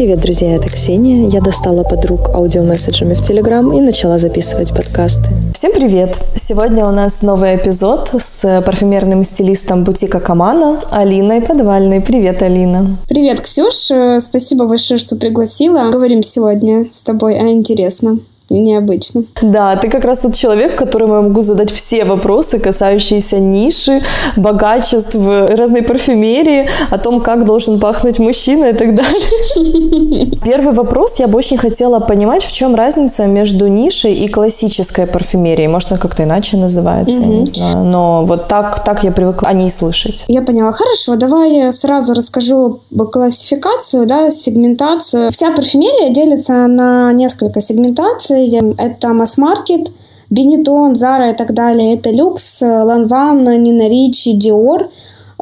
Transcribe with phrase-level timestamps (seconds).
[0.00, 1.28] Привет, друзья, это Ксения.
[1.28, 5.28] Я достала подруг аудиомесседжами в Телеграм и начала записывать подкасты.
[5.52, 6.18] Всем привет!
[6.34, 12.00] Сегодня у нас новый эпизод с парфюмерным стилистом бутика Камана Алиной Подвальной.
[12.00, 12.96] Привет, Алина!
[13.10, 13.90] Привет, Ксюш!
[14.22, 15.90] Спасибо большое, что пригласила.
[15.90, 18.22] Говорим сегодня с тобой о интересном
[18.58, 19.24] необычно.
[19.40, 24.00] Да, ты как раз тот человек, которому я могу задать все вопросы, касающиеся ниши,
[24.36, 30.26] богачеств, разной парфюмерии, о том, как должен пахнуть мужчина и так далее.
[30.44, 31.20] Первый вопрос.
[31.20, 35.68] Я бы очень хотела понимать, в чем разница между нишей и классической парфюмерией.
[35.68, 37.32] Может, она как-то иначе называется, угу.
[37.32, 37.84] я не знаю.
[37.84, 40.24] Но вот так, так я привыкла о ней слышать.
[40.26, 40.72] Я поняла.
[40.72, 42.80] Хорошо, давай я сразу расскажу
[43.12, 45.30] классификацию, да, сегментацию.
[45.30, 48.39] Вся парфюмерия делится на несколько сегментаций
[48.78, 49.90] это масс-маркет,
[50.30, 51.94] Бенетон, Зара и так далее.
[51.94, 54.88] Это люкс, Ланван, Нина Ричи, Диор.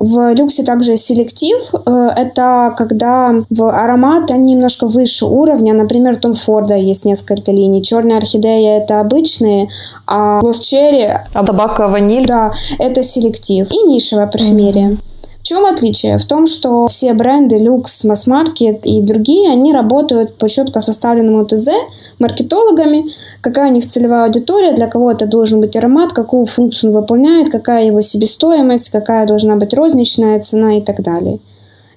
[0.00, 1.58] В люксе также селектив.
[1.84, 5.74] Э, это когда в аромат они немножко выше уровня.
[5.74, 7.82] Например, Том Форда есть несколько линий.
[7.82, 9.68] Черная орхидея это обычные,
[10.06, 11.08] а Лос Черри...
[11.34, 12.26] А табака ваниль?
[12.26, 13.68] Да, это селектив.
[13.70, 14.90] И нишевая парфюмерия.
[14.90, 15.02] Mm-hmm.
[15.40, 16.18] В чем отличие?
[16.18, 21.70] В том, что все бренды люкс, масс-маркет и другие, они работают по четко составленному ТЗ,
[22.18, 23.04] маркетологами,
[23.40, 27.50] какая у них целевая аудитория, для кого это должен быть аромат, какую функцию он выполняет,
[27.50, 31.38] какая его себестоимость, какая должна быть розничная цена и так далее.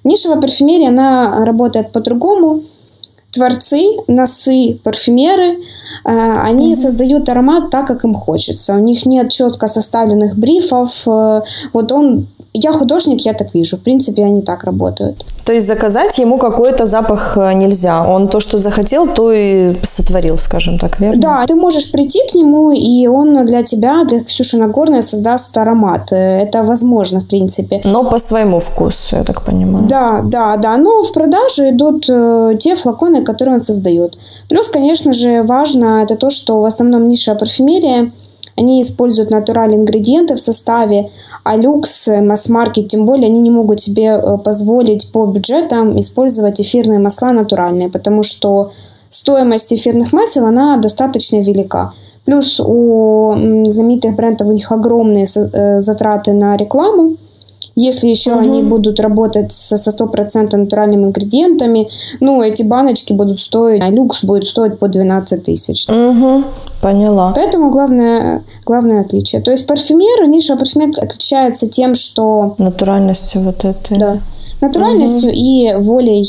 [0.04, 2.62] Нишевая парфюмерия, она работает по-другому.
[3.30, 5.56] Творцы, носы, парфюмеры, э,
[6.04, 6.82] они mm-hmm.
[6.82, 8.74] создают аромат так, как им хочется.
[8.74, 11.02] У них нет четко составленных брифов.
[11.06, 11.40] Э,
[11.72, 13.76] вот он я художник, я так вижу.
[13.76, 15.24] В принципе, они так работают.
[15.44, 18.06] То есть заказать ему какой-то запах э, нельзя.
[18.06, 21.20] Он то, что захотел, то и сотворил, скажем так, верно?
[21.20, 26.12] Да, ты можешь прийти к нему, и он для тебя, для Ксюши Нагорной, создаст аромат.
[26.12, 27.80] Э, это возможно, в принципе.
[27.84, 29.86] Но по своему вкусу, я так понимаю.
[29.88, 30.76] Да, да, да.
[30.76, 34.18] Но в продажу идут э, те флаконы, которые он создает.
[34.48, 38.10] Плюс, конечно же, важно это то, что в основном ниша парфюмерия,
[38.56, 41.08] они используют натуральные ингредиенты в составе,
[41.44, 46.60] а люкс, э, масс-маркет, тем более, они не могут себе э, позволить по бюджетам использовать
[46.60, 48.70] эфирные масла натуральные, потому что
[49.10, 51.92] стоимость эфирных масел, она достаточно велика.
[52.24, 53.34] Плюс у
[53.66, 57.16] знаменитых брендов у них огромные э, затраты на рекламу,
[57.74, 58.40] если еще угу.
[58.40, 61.88] они будут работать со стопроцентно натуральными ингредиентами,
[62.20, 65.88] ну, эти баночки будут стоить, а люкс будет стоить по 12 тысяч.
[65.88, 66.44] Угу.
[66.80, 67.32] Поняла.
[67.34, 69.40] Поэтому главное, главное отличие.
[69.40, 72.54] То есть парфюмер, ниша парфюмер отличается тем, что...
[72.58, 73.98] Натуральностью вот этой.
[73.98, 74.18] Да.
[74.60, 75.38] Натуральностью угу.
[75.38, 76.28] и волей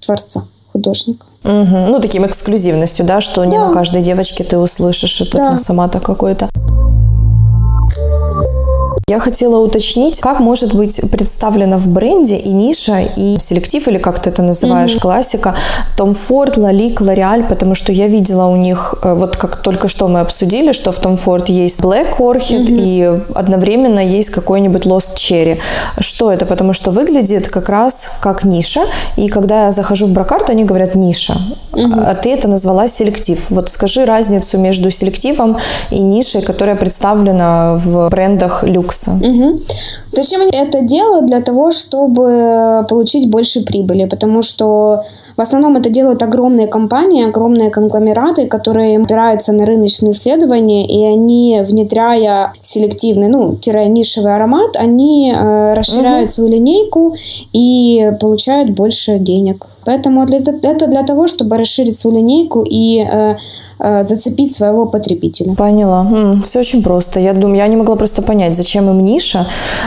[0.00, 1.26] творца, художника.
[1.44, 1.90] Угу.
[1.90, 3.46] Ну, таким эксклюзивностью, да, что да.
[3.46, 5.58] не на каждой девочке ты услышишь это да.
[5.58, 6.48] сама-то какой-то.
[9.06, 14.18] Я хотела уточнить, как может быть представлена в бренде и ниша, и селектив, или как
[14.22, 15.00] ты это называешь, mm-hmm.
[15.00, 15.54] классика,
[15.94, 20.08] Том Форд, Лалик, Лореаль, потому что я видела у них, э, вот как только что
[20.08, 22.78] мы обсудили, что в Том Форд есть Black Orchid mm-hmm.
[22.78, 25.58] и одновременно есть какой-нибудь Lost Cherry.
[26.00, 26.46] Что это?
[26.46, 28.86] Потому что выглядит как раз как ниша,
[29.18, 31.36] и когда я захожу в Бракарт, они говорят ниша,
[31.72, 32.04] mm-hmm.
[32.06, 33.44] а ты это назвала селектив.
[33.50, 35.58] Вот скажи разницу между селективом
[35.90, 39.12] и нишей, которая представлена в брендах люкс бокса.
[39.12, 39.60] Угу.
[40.12, 41.26] Зачем они это делают?
[41.26, 45.02] Для того, чтобы получить больше прибыли, потому что
[45.36, 51.60] в основном это делают огромные компании, огромные конгломераты, которые опираются на рыночные исследования, и они,
[51.66, 56.34] внедряя селективный, ну, нишевый аромат, они э, расширяют угу.
[56.34, 57.16] свою линейку
[57.52, 59.66] и получают больше денег.
[59.84, 63.36] Поэтому это для того, чтобы расширить свою линейку и Э,
[63.78, 65.54] зацепить своего потребителя.
[65.54, 66.06] Поняла.
[66.44, 67.20] Все очень просто.
[67.20, 69.46] Я думаю, я не могла просто понять, зачем им ниша.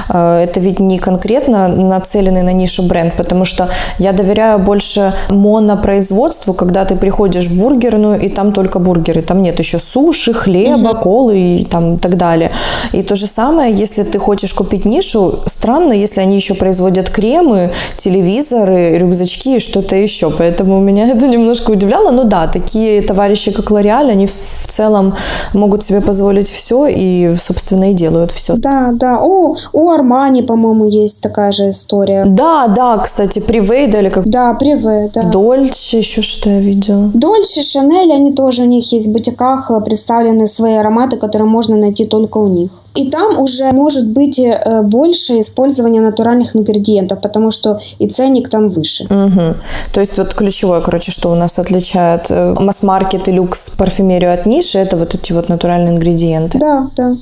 [0.09, 6.53] Э, это ведь не конкретно нацеленный на нишу бренд, потому что я доверяю больше монопроизводству,
[6.53, 9.21] когда ты приходишь в бургерную, и там только бургеры.
[9.21, 11.01] Там нет еще суши, хлеба, угу.
[11.01, 12.51] колы и там так далее.
[12.93, 17.71] И то же самое, если ты хочешь купить нишу, странно, если они еще производят кремы,
[17.97, 20.29] телевизоры, рюкзачки и что-то еще.
[20.29, 22.11] Поэтому меня это немножко удивляло.
[22.11, 25.15] Ну да, такие товарищи, как L'Oreal, они в целом
[25.53, 28.55] могут себе позволить все и, собственно, и делают все.
[28.55, 29.19] Да, да.
[29.21, 32.25] О, у Армани, по-моему, есть такая же история.
[32.25, 34.27] Да, да, кстати, Привейда или как?
[34.27, 35.21] Да, Привей, да.
[35.23, 37.09] Дольче еще что я видела.
[37.13, 41.75] Дольче, Шанель, они тоже у них есть в бутиках э, представлены свои ароматы, которые можно
[41.75, 42.69] найти только у них.
[42.97, 48.69] И там уже может быть э, больше использования натуральных ингредиентов, потому что и ценник там
[48.69, 49.03] выше.
[49.03, 49.55] Угу.
[49.93, 54.45] То есть вот ключевое, короче, что у нас отличает э, масс-маркет и люкс парфюмерию от
[54.45, 56.59] ниши, это вот эти вот натуральные ингредиенты.
[56.59, 57.15] Да, да.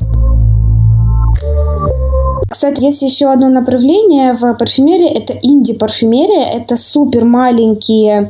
[2.49, 8.29] Кстати, есть еще одно направление в парфюмерии, это инди-парфюмерия, это супер маленькие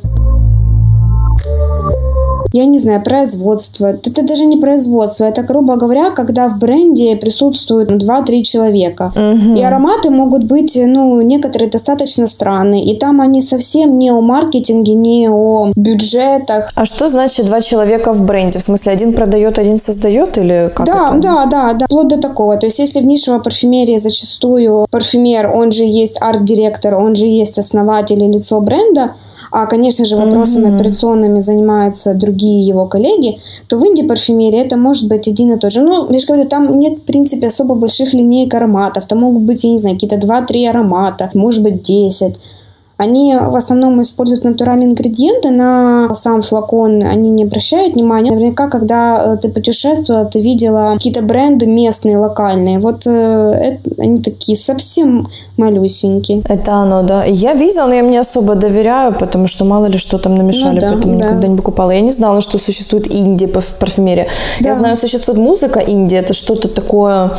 [2.55, 3.87] я не знаю, производство.
[3.87, 9.11] Это даже не производство, это, грубо говоря, когда в бренде присутствуют 2-3 человека.
[9.13, 9.55] Угу.
[9.57, 12.85] И ароматы могут быть, ну, некоторые достаточно странные.
[12.85, 16.69] И там они совсем не о маркетинге, не о бюджетах.
[16.75, 18.59] А что значит два человека в бренде?
[18.59, 21.19] В смысле, один продает, один создает или как да, это?
[21.19, 22.55] Да, да, да, вплоть до такого.
[22.55, 27.59] То есть, если в нишевой парфюмерии зачастую парфюмер, он же есть арт-директор, он же есть
[27.59, 29.11] основатель и лицо бренда,
[29.57, 30.75] а, конечно же, вопросами mm-hmm.
[30.75, 35.81] операционными занимаются другие его коллеги, то в инди-парфюмерии это может быть один и тот же.
[35.81, 39.05] Ну, я же говорю, там нет, в принципе, особо больших линеек ароматов.
[39.05, 42.35] Там могут быть, я не знаю, какие-то 2-3 аромата, может быть, 10.
[42.97, 48.31] Они в основном используют натуральные ингредиенты, на сам флакон они не обращают внимания.
[48.31, 52.79] Наверняка, когда э, ты путешествовала, ты видела какие-то бренды местные, локальные.
[52.79, 56.43] Вот э, это, они такие совсем малюсенький.
[56.47, 57.23] Это оно, да.
[57.25, 60.81] Я видела, но я мне особо доверяю, потому что мало ли что там намешали, ну,
[60.81, 61.25] да, поэтому да.
[61.25, 61.91] никогда не покупала.
[61.91, 64.27] Я не знала, что существует инди в парфюмерии.
[64.61, 64.69] Да.
[64.69, 67.31] Я знаю, существует музыка инди, это что-то такое...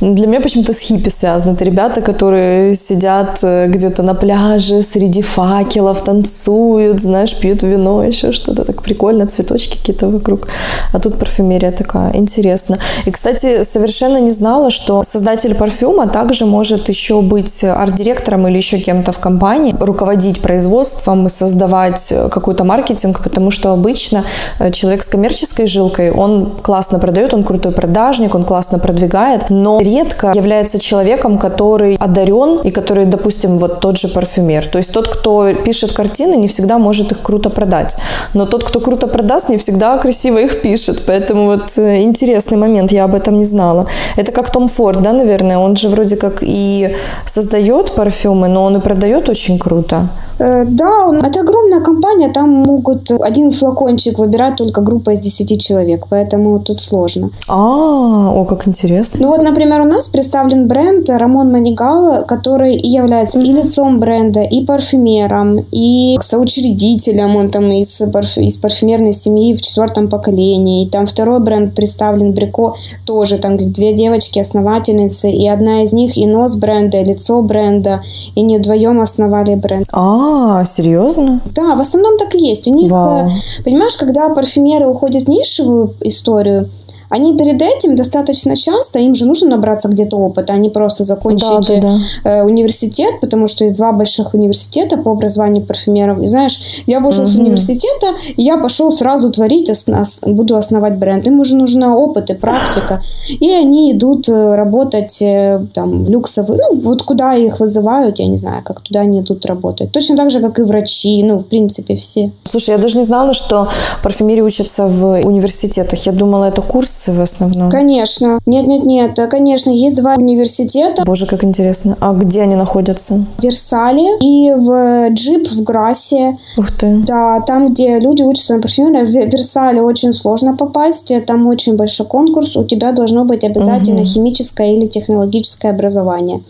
[0.00, 1.54] Для меня почему-то с хиппи связано.
[1.54, 8.32] Это ребята, которые сидят э, где-то на пляже среди факелов, танцуют, знаешь, пьют вино, еще
[8.32, 10.48] что-то так прикольно, цветочки какие-то вокруг.
[10.92, 12.76] А тут парфюмерия такая, интересно.
[13.06, 18.56] И, кстати, совершенно не знала, что создатель парфюма также может еще быть быть арт-директором или
[18.56, 24.24] еще кем-то в компании, руководить производством и создавать какой-то маркетинг, потому что обычно
[24.58, 29.80] э, человек с коммерческой жилкой, он классно продает, он крутой продажник, он классно продвигает, но
[29.80, 34.66] редко является человеком, который одарен и который, допустим, вот тот же парфюмер.
[34.66, 37.96] То есть тот, кто пишет картины, не всегда может их круто продать.
[38.34, 41.04] Но тот, кто круто продаст, не всегда красиво их пишет.
[41.06, 43.86] Поэтому вот э, интересный момент, я об этом не знала.
[44.16, 45.58] Это как Том Форд, да, наверное?
[45.58, 50.08] Он же вроде как и создает создает парфюмы, но он и продает очень круто.
[50.38, 56.06] Э, да, это огромная компания, там могут один флакончик выбирать только группа из 10 человек,
[56.10, 57.30] поэтому тут сложно.
[57.48, 59.20] А, о, как интересно.
[59.22, 64.42] Ну вот, например, у нас представлен бренд Рамон Манигал, который и является и лицом бренда,
[64.42, 68.36] и парфюмером, и соучредителем, он там из, парф...
[68.38, 70.84] из парфюмерной семьи в четвертом поколении.
[70.84, 72.74] И там второй бренд представлен Брико,
[73.06, 78.02] тоже там две девочки-основательницы, и одна из них и нос бренда, и лицо бренда,
[78.34, 79.86] и не вдвоем основали бренд.
[79.92, 81.40] А, а, серьезно?
[81.54, 82.66] Да, в основном так и есть.
[82.68, 83.28] У них, Вау.
[83.28, 83.30] Э,
[83.64, 86.68] понимаешь, когда парфюмеры уходят в нишевую историю,
[87.08, 91.68] они перед этим достаточно часто, им же нужно набраться где-то опыта, а не просто закончить
[91.68, 92.30] да, да, да.
[92.30, 96.20] Э, университет, потому что есть два больших университета по образованию парфюмеров.
[96.22, 97.30] И знаешь, я вышел угу.
[97.30, 101.26] с университета, и я пошел сразу творить, ос- буду основать бренд.
[101.26, 103.02] Им уже нужна опыт и практика.
[103.28, 108.36] И они идут э, работать э, там люксовые, ну вот куда их вызывают, я не
[108.36, 109.92] знаю, как туда они идут работать.
[109.92, 112.30] Точно так же, как и врачи, ну в принципе все.
[112.44, 113.68] Слушай, я даже не знала, что
[114.02, 116.06] парфюмерия учатся в университетах.
[116.06, 117.70] Я думала, это курс курсы в основном?
[117.70, 118.38] Конечно.
[118.46, 121.02] Нет-нет-нет, конечно, есть два университета.
[121.04, 121.96] Боже, как интересно.
[122.00, 123.24] А где они находятся?
[123.38, 126.36] В Версале и в Джип в Грассе.
[126.56, 126.96] Ух ты.
[127.06, 129.04] Да, там, где люди учатся на парфюмерии.
[129.04, 132.56] В Версале очень сложно попасть, там очень большой конкурс.
[132.56, 134.06] У тебя должно быть обязательно угу.
[134.06, 136.40] химическое или технологическое образование.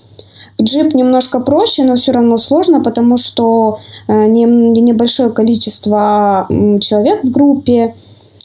[0.62, 3.78] Джип немножко проще, но все равно сложно, потому что
[4.08, 6.46] э, небольшое количество
[6.80, 7.92] человек в группе,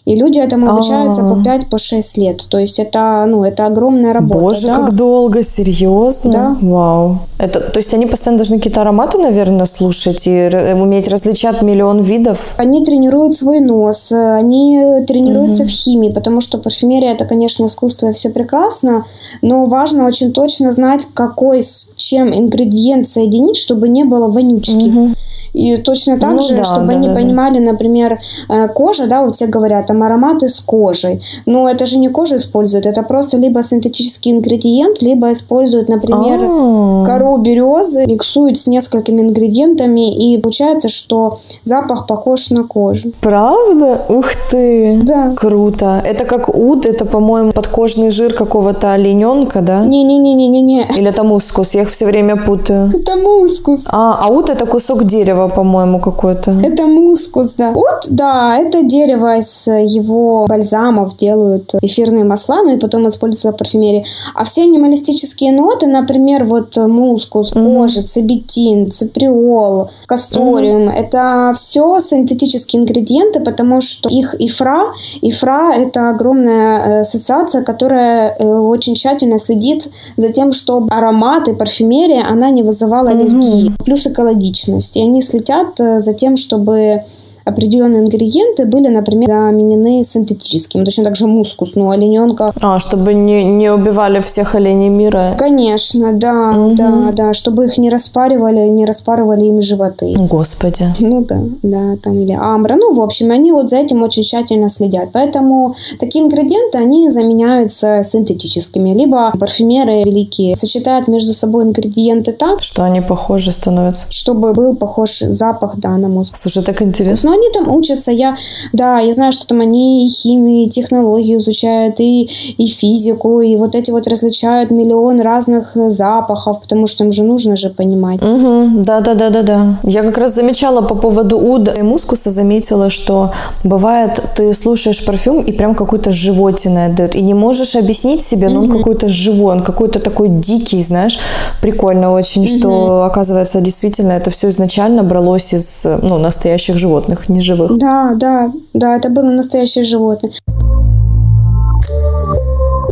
[0.03, 2.47] и люди этому обучаются по 5 по 6 лет.
[2.49, 4.39] То есть это, ну, это огромная работа.
[4.39, 4.77] Боже, да?
[4.77, 6.31] как долго, серьезно?
[6.31, 6.57] Да.
[6.59, 7.19] Вау.
[7.37, 12.55] Это, то есть они постоянно должны какие-то ароматы, наверное, слушать и уметь различать миллион видов?
[12.57, 15.69] Они тренируют свой нос, они тренируются угу.
[15.69, 19.05] в химии, потому что парфюмерия это, конечно, искусство и все прекрасно,
[19.43, 24.89] но важно очень точно знать, какой с чем ингредиент соединить, чтобы не было вонючки.
[24.89, 25.11] Угу.
[25.53, 27.71] И точно так ну, же, да, чтобы да, они да, понимали, да.
[27.71, 31.21] например, э, кожа, да, вот все говорят, там ароматы с кожей.
[31.45, 37.05] Но это же не кожу используют, это просто либо синтетический ингредиент, либо используют, например, А-а-а.
[37.05, 43.11] кору березы, миксуют с несколькими ингредиентами, и получается, что запах похож на кожу.
[43.21, 44.01] Правда?
[44.09, 44.99] Ух ты!
[45.03, 45.33] Да.
[45.35, 46.01] Круто.
[46.05, 49.85] Это как уд, это, по-моему, подкожный жир какого-то олененка, да?
[49.85, 50.87] Не-не-не-не-не.
[50.97, 51.75] Или это мускус?
[51.75, 52.91] Я их все время путаю.
[52.93, 53.87] Это мускус.
[53.89, 56.51] А, а уд это кусок дерева дерево, по-моему, какое-то.
[56.63, 57.71] Это мускус, да.
[57.71, 63.57] Вот, да, это дерево из его бальзамов делают эфирные масла, ну и потом используются в
[63.57, 64.05] парфюмерии.
[64.35, 67.75] А все анималистические ноты, например, вот мускус, Мгм.
[67.75, 74.85] кожа, цибетин, циприол, касториум, это все синтетические ингредиенты, потому что их ифра,
[75.21, 82.25] ифра это огромная э, ассоциация, которая э, очень тщательно следит за тем, чтобы ароматы, парфюмерия,
[82.29, 83.71] она не вызывала аллергии.
[83.83, 84.97] Плюс экологичность.
[84.97, 87.01] И они следят э, за тем, чтобы
[87.45, 90.83] определенные ингредиенты были, например, заменены синтетическими.
[90.83, 92.51] Точно так же мускус, ну, олененка.
[92.61, 95.35] А, чтобы не, не убивали всех оленей мира.
[95.37, 100.13] Конечно, да, да, да, чтобы их не распаривали, не распарывали им животы.
[100.17, 100.85] Господи.
[100.99, 102.75] Ну да, да, там или амбра.
[102.75, 105.09] Ну, в общем, они вот за этим очень тщательно следят.
[105.13, 108.93] Поэтому такие ингредиенты, они заменяются синтетическими.
[108.93, 114.07] Либо парфюмеры великие сочетают между собой ингредиенты так, Что они похожи становятся.
[114.09, 116.35] чтобы был похож запах, да, на мозг.
[116.35, 117.30] Слушай, так интересно.
[117.31, 118.35] Но они там учатся, я,
[118.73, 123.55] да, я знаю, что там они и химию, и технологию изучают, и, и физику, и
[123.55, 128.21] вот эти вот различают миллион разных э, запахов, потому что им же нужно же понимать.
[128.21, 129.75] Угу, да, да, да, да, да.
[129.83, 133.31] Я как раз замечала по поводу уда и мускуса, заметила, что
[133.63, 138.59] бывает, ты слушаешь парфюм и прям какой-то животиное дает, и не можешь объяснить себе, но
[138.59, 141.17] он какой-то живой, он какой-то такой дикий, знаешь,
[141.61, 147.77] прикольно очень, что оказывается действительно это все изначально бралось из ну, настоящих животных, живых.
[147.77, 150.31] Да, да, да, это было настоящее животное.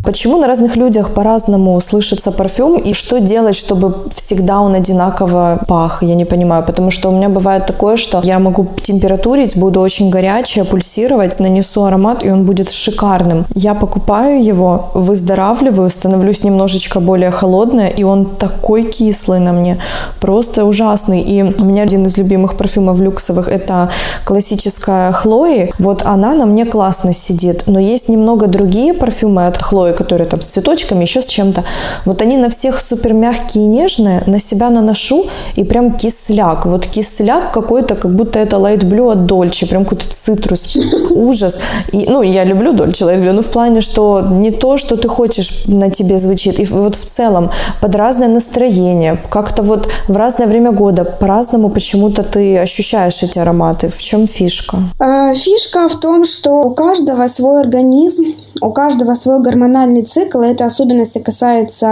[0.10, 6.02] Почему на разных людях по-разному слышится парфюм и что делать, чтобы всегда он одинаково пах?
[6.02, 10.10] Я не понимаю, потому что у меня бывает такое, что я могу температурить, буду очень
[10.10, 13.46] горячая, пульсировать, нанесу аромат, и он будет шикарным.
[13.54, 19.78] Я покупаю его, выздоравливаю, становлюсь немножечко более холодная, и он такой кислый на мне,
[20.20, 21.22] просто ужасный.
[21.22, 23.92] И у меня один из любимых парфюмов люксовых– это
[24.26, 25.72] классическая Хлои.
[25.78, 30.42] Вот она на мне классно сидит, но есть немного другие парфюмы от Хлои, которые там
[30.42, 31.64] с цветочками, еще с чем-то.
[32.06, 35.26] Вот они на всех супер мягкие и нежные, на себя наношу,
[35.56, 36.66] и прям кисляк.
[36.66, 40.78] Вот кисляк какой-то, как будто это Light Blue от Дольче, прям какой-то цитрус,
[41.10, 41.60] ужас.
[41.92, 45.08] И, ну, я люблю Дольче Light Blue, но в плане, что не то, что ты
[45.08, 46.60] хочешь, на тебе звучит.
[46.60, 47.52] И вот в целом
[47.82, 53.90] под разное настроение, как-то вот в разное время года по-разному почему-то ты ощущаешь эти ароматы.
[53.90, 54.78] В чем фишка?
[55.00, 58.26] А, Фишка в том, что у каждого свой организм,
[58.62, 60.42] у каждого свой гормональный цикл.
[60.42, 61.86] и Это особенности касается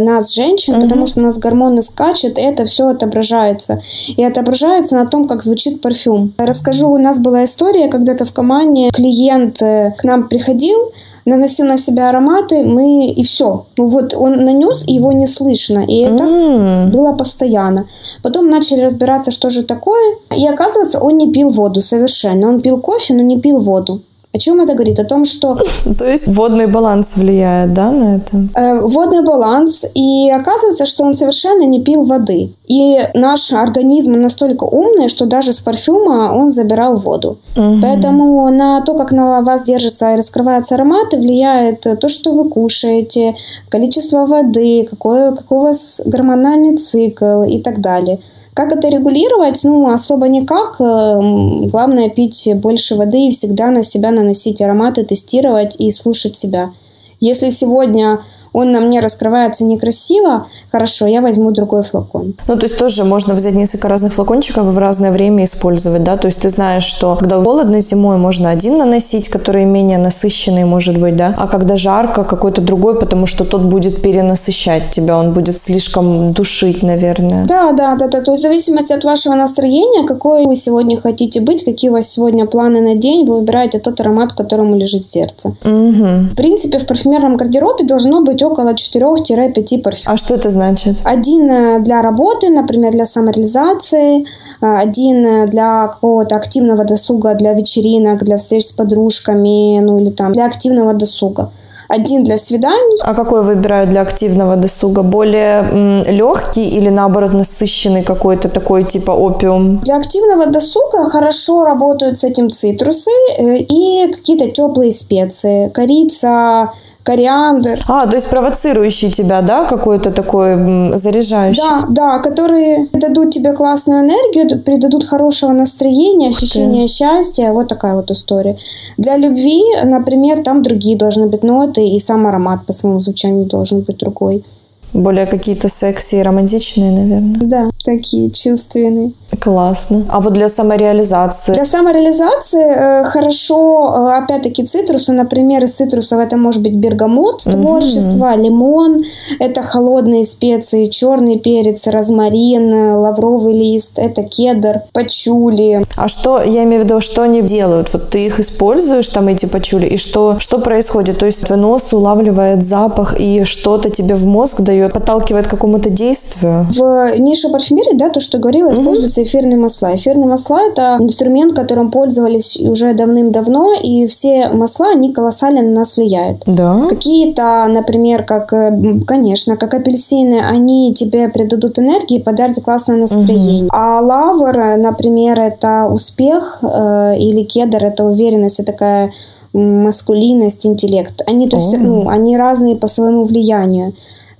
[0.00, 3.82] нас, женщин, потому что у нас гормоны скачут, и это все отображается.
[4.16, 6.32] И отображается на том, как звучит парфюм.
[6.38, 10.78] Расскажу, у нас была история, когда-то в команде клиент э, к нам приходил,
[11.24, 13.64] наносил на себя ароматы, мы и все.
[13.76, 15.84] Ну вот он нанес, и его не слышно.
[15.86, 17.86] И это М, было постоянно.
[18.22, 20.14] Потом начали разбираться, что же такое.
[20.36, 22.48] И оказывается, он не пил воду совершенно.
[22.48, 24.00] Он пил кофе, но не пил воду.
[24.34, 24.98] О чем это говорит?
[24.98, 25.58] О том, что
[25.98, 28.46] То есть водный баланс влияет, да, на это?
[28.54, 32.50] э, водный баланс, и оказывается, что он совершенно не пил воды.
[32.66, 37.36] И наш организм настолько умный, что даже с парфюма он забирал воду.
[37.54, 43.34] Поэтому на то, как на вас держатся и раскрываются ароматы, влияет то, что вы кушаете,
[43.68, 48.18] количество воды, какой, какой у вас гормональный цикл и так далее.
[48.54, 49.62] Как это регулировать?
[49.64, 50.80] Ну, особо никак.
[50.80, 56.70] Эм, Главное пить больше воды и всегда на себя наносить ароматы, тестировать и слушать себя.
[57.18, 58.18] Если сегодня
[58.52, 62.34] он на мне раскрывается некрасиво, хорошо, я возьму другой флакон.
[62.46, 66.16] Ну, то есть тоже можно взять несколько разных флакончиков и в разное время использовать, да?
[66.16, 70.98] То есть ты знаешь, что когда холодно зимой, можно один наносить, который менее насыщенный, может
[70.98, 71.34] быть, да?
[71.38, 76.82] А когда жарко, какой-то другой, потому что тот будет перенасыщать тебя, он будет слишком душить,
[76.82, 77.44] наверное.
[77.46, 78.20] Да, да, да, да.
[78.20, 82.08] То есть в зависимости от вашего настроения, какой вы сегодня хотите быть, какие у вас
[82.08, 85.54] сегодня планы на день, вы выбираете тот аромат, которому лежит сердце.
[85.64, 86.28] Мгм.
[86.28, 90.14] В принципе, в парфюмерном гардеробе должно быть около 4-5 парфюмов.
[90.14, 90.96] А что это значит?
[91.04, 94.24] Один э, для работы, например, для самореализации, э,
[94.60, 100.32] один э, для какого-то активного досуга, для вечеринок, для встреч с подружками, ну или там
[100.32, 101.50] для активного досуга.
[101.88, 105.02] Один для свиданий, А какой выбирают для активного досуга?
[105.02, 109.78] Более легкий или наоборот насыщенный какой-то такой типа опиум?
[109.80, 115.68] Для активного досуга хорошо работают с этим цитрусы и какие-то теплые специи.
[115.68, 116.70] Корица,
[117.02, 117.80] кориандр.
[117.88, 121.62] А, то есть провоцирующий тебя, да, какой-то такой заряжающий?
[121.62, 127.52] Да, да, которые дадут тебе классную энергию, придадут хорошего настроения, ощущения счастья.
[127.52, 128.56] Вот такая вот история.
[128.98, 133.80] Для любви, например, там другие должны быть ноты, и сам аромат по своему звучанию должен
[133.80, 134.44] быть другой.
[134.92, 137.36] Более какие-то секси и романтичные, наверное.
[137.40, 139.12] Да, такие чувственные.
[139.40, 140.04] Классно.
[140.10, 141.54] А вот для самореализации?
[141.54, 145.12] Для самореализации э, хорошо, э, опять-таки, цитрусы.
[145.12, 149.02] Например, из цитрусов это может быть бергамот, творчество, лимон.
[149.38, 153.98] Это холодные специи, черный перец, розмарин, э, лавровый лист.
[153.98, 155.82] Это кедр, пачули.
[155.96, 157.92] А что, я имею в виду, что они делают?
[157.92, 161.18] Вот ты их используешь, там эти пачули, и что, что происходит?
[161.18, 165.90] То есть твой нос улавливает запах, и что-то тебе в мозг дает, подталкивает к какому-то
[165.90, 166.66] действию?
[166.74, 169.94] В нише парфюмерии, да, то, что говорила, используются эфирные масла.
[169.94, 175.96] Эфирные масла– это инструмент, которым пользовались уже давным-давно, и все масла, они колоссально на нас
[175.96, 176.42] влияют.
[176.46, 176.86] Да.
[176.88, 178.72] Какие-то, например, как, э,
[179.06, 183.68] конечно, как апельсины, они тебе придадут энергии и подарят классное настроение.
[183.70, 189.10] А лавр, например, это успех, э, или кедр– это уверенность, и такая
[189.52, 191.22] маскулинность, интеллект.
[191.26, 193.92] Они, то есть, ну, они разные по своему влиянию.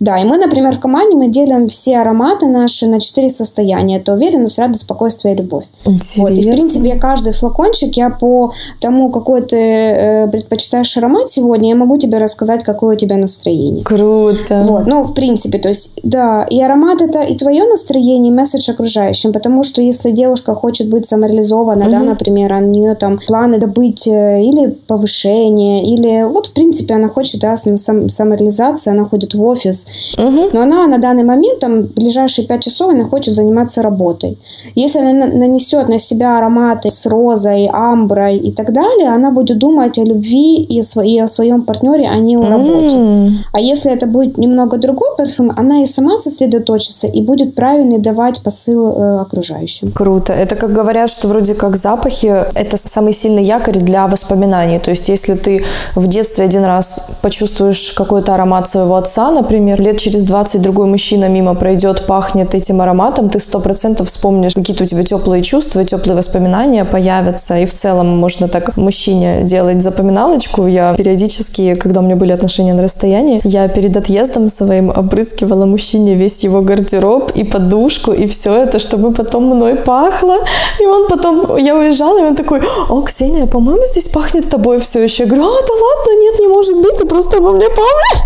[0.03, 3.99] Да, и мы, например, в команде мы делим все ароматы наши на четыре состояния.
[3.99, 5.65] Это уверенность, радость, спокойствие и любовь.
[5.85, 6.23] Интересно.
[6.25, 11.69] Вот, и, в принципе, каждый флакончик, я по тому, какой ты э, предпочитаешь аромат сегодня,
[11.69, 13.85] я могу тебе рассказать, какое у тебя настроение.
[13.85, 14.65] Круто.
[14.69, 18.69] Вот, ну, в принципе, то есть, да, и аромат это и твое настроение, и месседж
[18.73, 23.59] окружающим, потому что если девушка хочет быть самореализована, да, например, а у нее там планы
[23.59, 29.05] добыть э, или повышение, или вот, в принципе, она хочет, да, сам- сам- самореализации, она
[29.05, 33.83] ходит в офис, но она на данный момент, там, ближайшие пять часов, она хочет заниматься
[33.83, 34.39] работой.
[34.75, 39.59] Если она на- нанесет на себя ароматы с розой, амброй и так далее, она будет
[39.59, 42.97] думать о любви и о, сво- и о своем партнере, а не о работе.
[42.97, 43.39] М.
[43.53, 48.43] А если это будет немного другой парфюм, она и сама сосредоточится и будет правильно давать
[48.43, 49.93] посыл э, окружающим.
[49.93, 50.33] Круто.
[50.33, 54.79] Это как говорят, что вроде как запахи– это самый сильный якорь для воспоминаний.
[54.79, 59.99] То есть если ты в детстве один раз почувствуешь какой-то аромат своего отца, например, лет
[59.99, 64.87] через 20 другой мужчина мимо пройдет, пахнет этим ароматом, ты сто процентов вспомнишь, какие-то у
[64.87, 67.59] тебя теплые чувства, теплые воспоминания появятся.
[67.59, 70.67] И в целом можно так мужчине делать запоминалочку.
[70.67, 76.15] Я периодически, когда у меня были отношения на расстоянии, я перед отъездом своим обрызгивала мужчине
[76.15, 80.37] весь его гардероб и подушку, и все это, чтобы потом мной пахло.
[80.81, 85.03] И он потом, я уезжала, и он такой, о, Ксения, по-моему, здесь пахнет тобой все
[85.03, 85.25] еще.
[85.25, 88.23] Я говорю, а, да ладно, нет, не может быть, ты просто обо мне помнишь.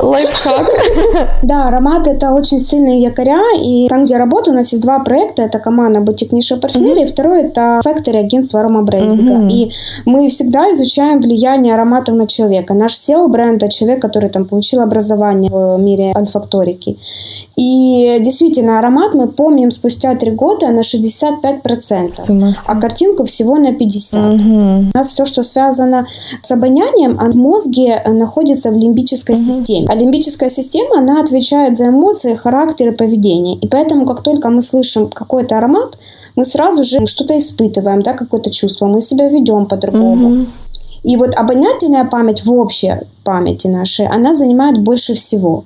[0.44, 0.68] Лайфхак.
[1.42, 4.98] Да, аромат это очень сильные якоря, и там, где я работаю, у нас есть два
[5.00, 9.48] проекта, это команда Бутик Ниша Парфюмерии, и второй это Factory агентство аромабрендинга.
[9.52, 9.70] И
[10.04, 12.74] мы всегда изучаем влияние ароматов на человека.
[12.74, 16.96] Наш SEO-бренд– это человек, который там получил образование в мире альфакторики.
[17.56, 23.56] И действительно, аромат мы помним спустя три года на 65%, С ума а картинку всего
[23.56, 24.90] на 50%.
[24.92, 26.06] У нас все, что связано
[26.42, 29.86] с обонянием, а в мозге э, находится в лимбической системе.
[29.88, 33.56] А лимбическая система, она отвечает за эмоции, характер и поведение.
[33.56, 35.98] И поэтому, как только мы слышим какой-то аромат,
[36.36, 40.44] мы сразу же что-то испытываем, да, какое-то чувство, мы себя ведем по-другому.
[41.02, 42.92] И вот обонятельная память в общей
[43.24, 45.64] памяти нашей, она занимает больше всего.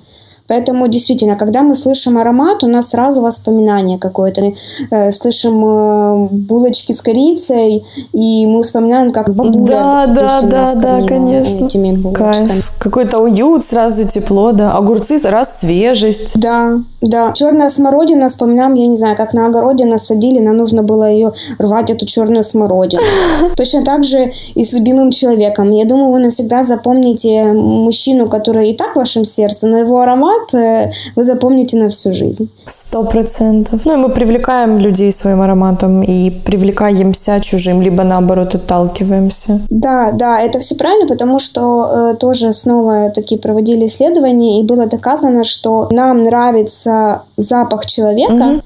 [0.51, 4.41] Поэтому действительно, когда мы слышим аромат, у нас сразу воспоминание какое-то.
[4.41, 4.55] Мы
[4.91, 10.61] э, слышим э, булочки с корицей, и мы вспоминаем, как бабуля, Да, да, допустим, да,
[10.61, 11.65] нас да, конечно.
[11.65, 12.47] этими булочками.
[12.49, 12.73] Кайф.
[12.79, 14.73] Какой-то уют, сразу тепло, да.
[14.73, 16.37] Огурцы, раз свежесть.
[16.37, 17.31] Да, да.
[17.33, 21.33] Черная смородина, вспоминаем, я не знаю, как на огороде нас садили, нам нужно было ее
[21.59, 23.03] рвать, эту черную смородину.
[23.55, 25.71] Точно так же и с любимым человеком.
[25.71, 30.53] Я думаю, вы навсегда запомните мужчину, который и так в вашем сердце, но его аромат
[30.53, 32.49] э, вы запомните на всю жизнь.
[32.65, 33.85] Сто процентов.
[33.85, 39.59] Ну и мы привлекаем людей своим ароматом и привлекаемся чужим, либо наоборот отталкиваемся.
[39.69, 44.85] Да, да, это все правильно, потому что э, тоже снова такие проводили исследования, и было
[44.85, 46.90] доказано, что нам нравится
[47.37, 48.61] запах человека,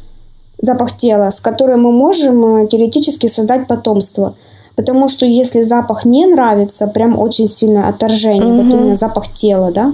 [0.61, 4.33] запах тела, с которым мы можем э, теоретически создать потомство.
[4.75, 9.93] Потому что если запах не нравится, прям очень сильное отторжение, вот именно запах тела, да,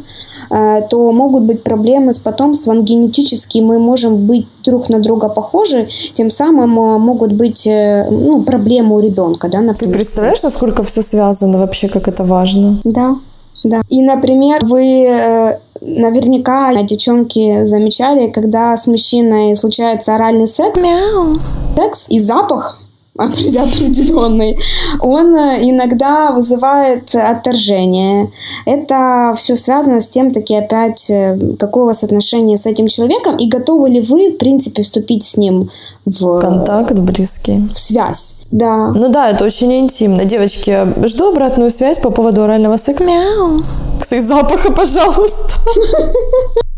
[0.50, 5.88] э, то могут быть проблемы с потомством генетически, мы можем быть друг на друга похожи,
[6.14, 9.96] тем самым э, могут быть ну, проблемы у ребенка, да, Ты например.
[9.96, 12.80] представляешь, насколько все связано вообще, как это важно?
[12.84, 13.16] Да,
[13.64, 13.82] да.
[13.90, 21.40] И, например, вы наверняка, девчонки, замечали, когда с мужчиной случается оральный секс, Мяу.
[21.76, 22.82] секс и запах
[23.18, 24.58] определенный,
[25.02, 28.30] он э, иногда вызывает отторжение.
[28.66, 33.38] Это все связано с тем, таки опять, э, какое у вас отношение с этим человеком,
[33.38, 35.70] и готовы ли вы, в принципе, вступить с ним
[36.06, 37.70] в контакт близкий.
[37.74, 38.38] В связь.
[38.52, 38.92] Да.
[38.96, 40.26] Ну да, это очень интимно.
[40.26, 43.04] Девочки, жду обратную связь по поводу орального секса.
[43.04, 43.64] Мяу.
[44.04, 45.54] Секс запаха, пожалуйста.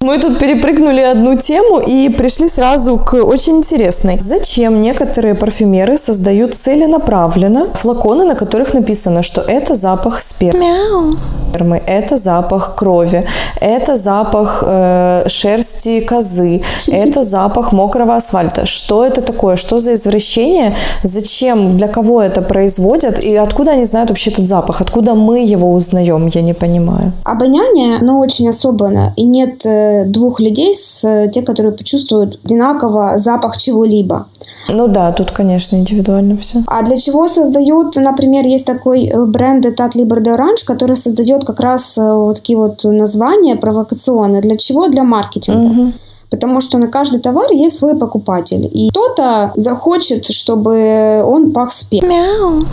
[0.00, 4.18] Мы тут перепрыгнули одну тему и пришли сразу к очень интересной.
[4.20, 11.16] Зачем некоторые парфюмеры создают целенаправленно флаконы, на которых написано, что это запах спермы Мяу
[11.54, 13.24] спермы, это запах крови,
[13.60, 18.66] это запах э, шерсти козы, это запах мокрого асфальта.
[18.66, 19.56] Что это такое?
[19.56, 20.74] Что за извращение?
[21.02, 21.76] Зачем?
[21.76, 23.20] Для кого это производят?
[23.20, 24.80] И откуда они знают вообще этот запах?
[24.80, 26.30] Откуда мы его узнаем?
[26.34, 27.12] Я не понимаю.
[27.24, 29.12] Обоняние, оно очень особенно.
[29.16, 34.26] И нет э, двух людей, с, э, те, которые почувствуют одинаково запах чего-либо.
[34.68, 36.62] Ну да, тут, конечно, индивидуально все.
[36.66, 41.60] А для чего создают, например, есть такой э, бренд Etat Libre d'Orange, который создает как
[41.60, 44.42] раз вот такие вот названия провокационные.
[44.42, 44.88] Для чего?
[44.88, 45.70] Для маркетинга.
[45.70, 45.92] Угу.
[46.30, 48.68] Потому что на каждый товар есть свой покупатель.
[48.72, 52.64] И кто-то захочет, чтобы он пах спермой.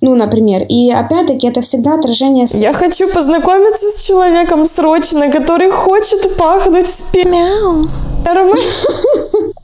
[0.00, 0.64] Ну, например.
[0.68, 2.46] И опять-таки это всегда отражение...
[2.52, 7.88] Я хочу познакомиться с человеком срочно, который хочет пахнуть спермой.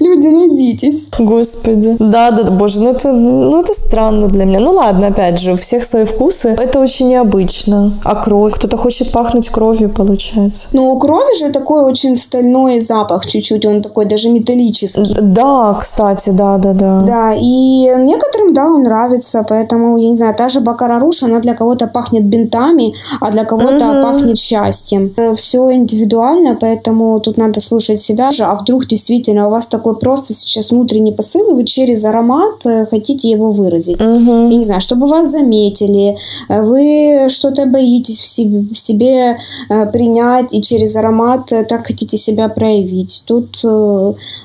[0.00, 1.08] Люди, найдитесь.
[1.18, 1.96] Господи.
[1.98, 4.60] Да, да, боже, ну это, ну это странно для меня.
[4.60, 6.50] Ну ладно, опять же, у всех свои вкусы.
[6.58, 7.92] Это очень необычно.
[8.04, 8.54] А кровь?
[8.54, 10.68] Кто-то хочет пахнуть кровью, получается.
[10.72, 13.64] Ну, у крови же такой очень стальной запах чуть-чуть.
[13.66, 15.16] Он такой даже металлический.
[15.20, 17.02] Да, кстати, да, да, да.
[17.06, 19.44] Да, и некоторым, да, он нравится.
[19.48, 23.90] Поэтому, я не знаю, та же Бакараруш, она для кого-то пахнет бинтами, а для кого-то
[23.90, 24.02] угу.
[24.02, 25.12] пахнет счастьем.
[25.36, 28.44] Все индивидуально, поэтому тут надо слушать себя же.
[28.44, 32.86] А вдруг действительно у вас такой просто сейчас внутренний посыл, и вы через аромат э,
[32.86, 34.00] хотите его выразить.
[34.00, 34.50] Угу.
[34.50, 36.16] Я не знаю, чтобы вас заметили,
[36.48, 39.36] э, вы что-то боитесь в себе, в себе
[39.68, 43.24] э, принять, и через аромат так хотите себя проявить.
[43.26, 43.64] Тут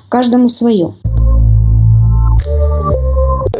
[0.09, 0.93] каждому свое.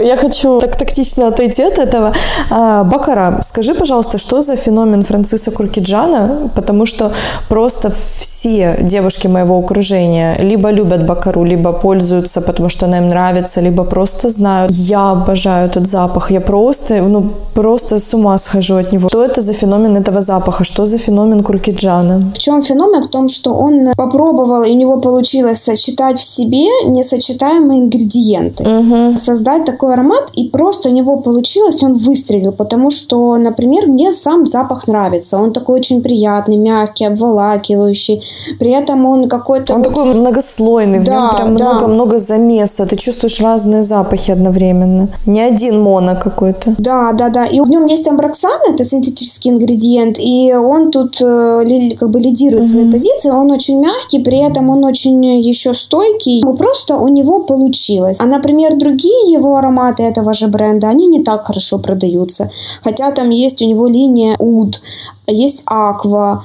[0.01, 2.13] Я хочу так тактично отойти от этого.
[2.51, 6.49] А, Бакара, скажи, пожалуйста, что за феномен Франциса Куркиджана?
[6.55, 7.11] Потому что
[7.49, 13.61] просто все девушки моего окружения либо любят Бакару, либо пользуются, потому что она им нравится,
[13.61, 14.71] либо просто знают.
[14.71, 16.31] Я обожаю этот запах.
[16.31, 19.09] Я просто, ну, просто с ума схожу от него.
[19.09, 20.63] Что это за феномен этого запаха?
[20.63, 22.31] Что за феномен Куркиджана?
[22.35, 23.03] В чем феномен?
[23.03, 28.63] В том, что он попробовал, и у него получилось сочетать в себе несочетаемые ингредиенты.
[28.63, 29.17] Угу.
[29.17, 34.11] Создать такой такой аромат, и просто у него получилось, он выстрелил, потому что, например, мне
[34.11, 35.37] сам запах нравится.
[35.37, 38.21] Он такой очень приятный, мягкий, обволакивающий.
[38.59, 39.75] При этом он какой-то...
[39.75, 42.17] Он такой многослойный, в да, нем прям много-много да.
[42.17, 42.85] замеса.
[42.85, 45.07] Ты чувствуешь разные запахи одновременно.
[45.25, 46.75] Не один моно какой-то.
[46.77, 47.45] Да, да, да.
[47.45, 52.65] И в нем есть амброксан, это синтетический ингредиент, и он тут э, как бы лидирует
[52.65, 52.71] угу.
[52.71, 53.29] свои позиции.
[53.29, 56.43] Он очень мягкий, при этом он очень еще стойкий.
[56.57, 58.19] Просто у него получилось.
[58.19, 62.49] А, например, другие его ароматы ароматы этого же бренда, они не так хорошо продаются.
[62.83, 64.81] Хотя там есть у него линия Уд,
[65.27, 66.43] есть Аква,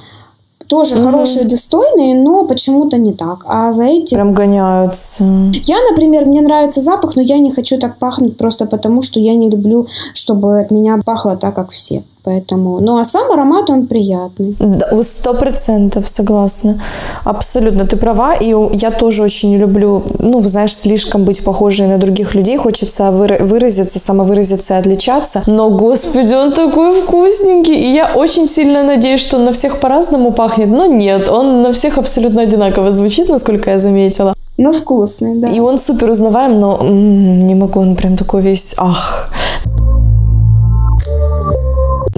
[0.67, 1.05] тоже угу.
[1.05, 3.43] хорошие, достойные, но почему-то не так.
[3.47, 4.15] А за эти...
[4.15, 5.23] Прям гоняются.
[5.65, 9.35] Я, например, мне нравится запах, но я не хочу так пахнуть просто потому, что я
[9.35, 12.03] не люблю, чтобы от меня пахло так, как все.
[12.25, 14.55] Поэтому, ну а сам аромат он приятный.
[15.03, 16.81] Сто процентов согласна.
[17.25, 18.35] Абсолютно, ты права.
[18.35, 22.55] И я тоже очень не люблю, ну, знаешь, слишком быть похожей на других людей.
[22.57, 25.43] Хочется выразиться, самовыразиться и отличаться.
[25.47, 27.75] Но, господи, он такой вкусненький.
[27.75, 30.69] И я очень сильно надеюсь, что он на всех по-разному пахнет.
[30.69, 34.33] Но нет, он на всех абсолютно одинаково звучит, насколько я заметила.
[34.57, 35.47] Ну, вкусный, да.
[35.47, 39.29] И он супер узнаваем, но м-м, не могу, он прям такой весь, ах.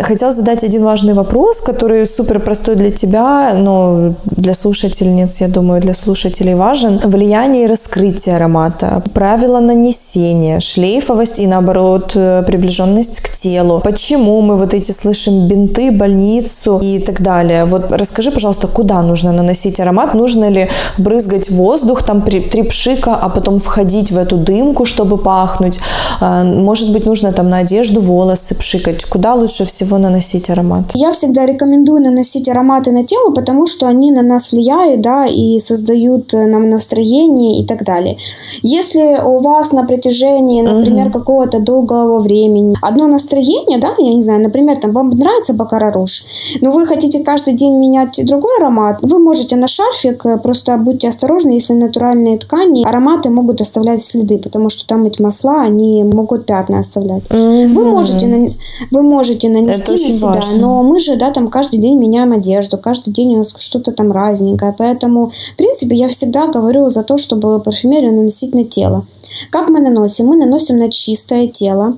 [0.05, 5.81] Хотела задать один важный вопрос, который супер простой для тебя, но для слушательниц, я думаю,
[5.81, 6.99] для слушателей важен.
[7.03, 13.81] Влияние и раскрытие аромата, правила нанесения, шлейфовость и, наоборот, э, приближенность к телу.
[13.83, 17.65] Почему мы вот эти слышим бинты, больницу и так далее.
[17.65, 20.13] Вот расскажи, пожалуйста, куда нужно наносить аромат?
[20.13, 25.79] Нужно ли брызгать воздух, там три пшика, а потом входить в эту дымку, чтобы пахнуть?
[26.19, 29.03] А, может быть, нужно там на одежду волосы пшикать?
[29.05, 30.83] Куда лучше всего всего наносить аромат?
[30.93, 35.59] Я всегда рекомендую наносить ароматы на тело, потому что они на нас влияют, да, и
[35.59, 38.17] создают э, нам настроение и так далее.
[38.63, 41.19] Если у вас на протяжении, например, угу.
[41.19, 46.25] какого-то долгого времени одно настроение, да, я не знаю, например, там вам нравится бакара руж,
[46.61, 51.09] но вы хотите каждый день менять другой аромат, вы можете на шарфик, э, просто будьте
[51.09, 56.45] осторожны, если натуральные ткани, ароматы могут оставлять следы, потому что там эти масла, они могут
[56.45, 57.23] пятна оставлять.
[57.29, 57.67] Угу.
[57.75, 58.53] Вы можете,
[58.91, 60.27] вы можете нанести это на себя.
[60.27, 60.57] Важно.
[60.57, 64.11] Но мы же, да, там каждый день меняем одежду, каждый день у нас что-то там
[64.11, 64.73] разненькое.
[64.77, 69.05] Поэтому, в принципе, я всегда говорю за то, чтобы парфюмерию наносить на тело.
[69.49, 70.27] Как мы наносим?
[70.27, 71.97] Мы наносим на чистое тело.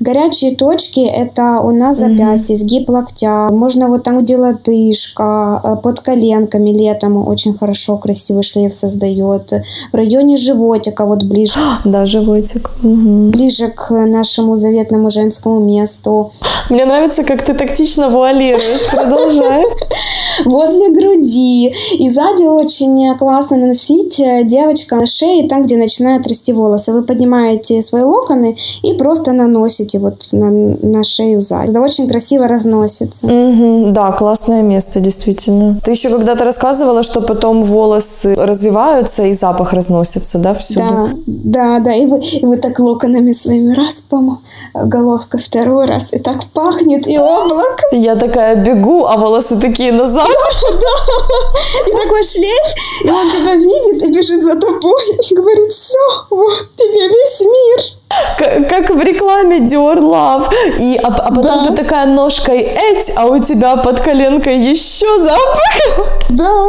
[0.00, 3.48] Горячие точки– это у нас запястье, сгиб локтя.
[3.50, 9.52] Можно вот там, где лодыжка, э, под коленками летом очень хорошо, красивый шлейф создает.
[9.92, 11.58] В районе животика, вот ближе.
[11.84, 12.70] Да, животик.
[12.82, 13.30] Угу.
[13.30, 16.32] Ближе к нашему заветному женскому месту.
[16.70, 18.90] Мне нравится, как ты тактично вуалируешь.
[18.92, 19.64] Продолжай.
[20.44, 21.74] Возле груди.
[21.98, 26.92] И сзади очень классно наносить э, девочка на шее, там, где начинают расти волосы.
[26.92, 31.70] Вы поднимаете свои локоны и просто наносите вот на, на шею сзади.
[31.70, 33.26] Это очень красиво разносится.
[33.26, 35.80] Угу, да, классное место, действительно.
[35.82, 40.80] Ты еще когда-то рассказывала, что потом волосы развиваются и запах разносится, да, всюду?
[40.80, 41.94] Да, да, да.
[41.94, 44.20] И вы, и вы так локонами своими раз, по
[44.84, 47.82] головка второй раз, и так пахнет, и облак.
[47.92, 50.28] Я такая бегу, а волосы такие назад.
[50.66, 55.98] Да, И такой шлейф, и он тебя видит и бежит за тобой и говорит, все,
[56.30, 57.96] вот тебе весь мир
[58.38, 60.48] как в рекламе Dior Love.
[60.78, 61.70] И, а, а потом да.
[61.70, 66.26] ты такая ножкой эть, а у тебя под коленкой еще запах.
[66.30, 66.66] Да.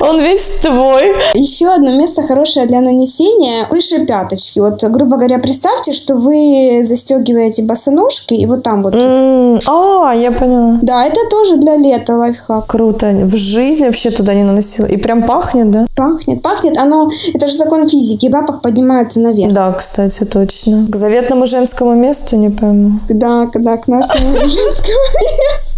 [0.00, 1.14] Он весь твой.
[1.34, 4.60] Еще одно место хорошее для нанесения выше пяточки.
[4.60, 8.94] Вот, грубо говоря, представьте, что вы застегиваете босоножки, и вот там вот.
[8.94, 10.78] Mm, а, я поняла.
[10.82, 12.66] Да, это тоже для лета лайфхак.
[12.66, 13.06] Круто.
[13.06, 14.86] В жизни вообще туда не наносила.
[14.86, 15.86] И прям пахнет, да?
[15.96, 16.76] Пахнет, пахнет.
[16.76, 19.52] Оно, это же закон физики, запах поднимается наверх.
[19.52, 20.75] Да, кстати, точно.
[20.90, 22.98] К заветному женскому месту, не пойму.
[23.08, 25.76] Да, да, к нашему женскому месту.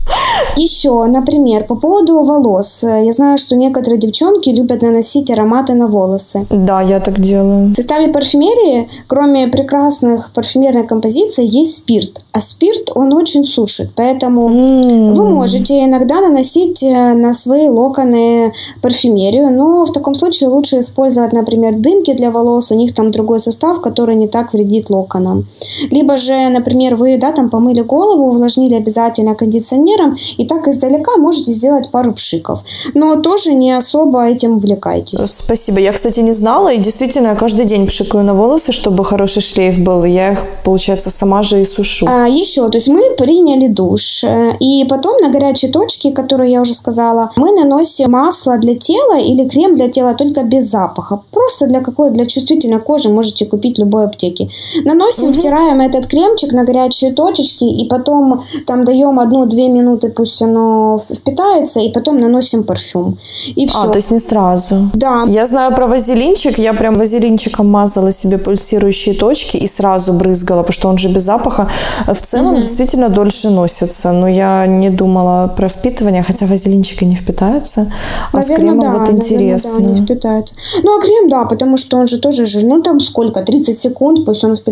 [0.57, 2.83] Еще, например, по поводу волос.
[2.83, 6.47] Я знаю, что некоторые девчонки любят наносить ароматы на волосы.
[6.51, 7.69] Да, я так делаю.
[7.73, 12.23] В составе парфюмерии, кроме прекрасных парфюмерной композиций, есть спирт.
[12.33, 13.91] А спирт, он очень сушит.
[13.95, 15.15] Поэтому mm.
[15.15, 19.51] вы можете иногда наносить э, на свои локоны парфюмерию.
[19.51, 22.71] Но в таком случае лучше использовать, например, дымки для волос.
[22.71, 25.45] У них там другой состав, который не так вредит локонам.
[25.91, 31.51] Либо же, например, вы да, там помыли голову, увлажнили обязательно кондиционером и так издалека можете
[31.51, 32.61] сделать пару пшиков.
[32.95, 35.21] Но тоже не особо этим увлекайтесь.
[35.21, 35.81] Спасибо.
[35.81, 39.79] Я, кстати, не знала, и действительно, я каждый день пшикаю на волосы, чтобы хороший шлейф
[39.79, 40.05] был.
[40.05, 42.07] Я их, получается, сама же и сушу.
[42.09, 46.61] А, еще, то есть мы приняли душ, э, и потом на горячие точки, которые я
[46.61, 51.21] уже сказала, мы наносим масло для тела или крем для тела только без запаха.
[51.31, 54.49] Просто для какой для чувствительной кожи можете купить в любой аптеке.
[54.85, 55.39] Наносим, угу.
[55.39, 61.81] втираем этот кремчик на горячие точечки, и потом там даем одну-две минуты пусть оно впитается,
[61.81, 63.19] и потом наносим парфюм.
[63.57, 63.79] И все.
[63.79, 64.91] А, то есть не сразу?
[64.95, 65.25] Да.
[65.29, 70.73] Я знаю про вазелинчик, я прям вазелинчиком мазала себе пульсирующие точки и сразу брызгала, потому
[70.73, 71.69] что он же без запаха.
[72.07, 72.63] В целом угу.
[72.63, 77.93] действительно дольше носится, но я не думала про впитывание, хотя вазелинчики не впитаются,
[78.33, 79.73] а наверное, с кремом да, вот интересно.
[79.73, 80.55] Наверное, да, не впитается.
[80.83, 82.65] Ну, а крем, да, потому что он же тоже жир.
[82.65, 83.43] Ну, там сколько?
[83.43, 84.68] 30 секунд, пусть он впитается,